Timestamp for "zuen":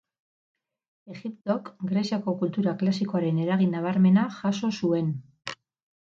4.83-5.15